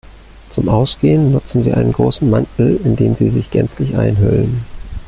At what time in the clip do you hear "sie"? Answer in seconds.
1.61-1.73, 3.15-3.29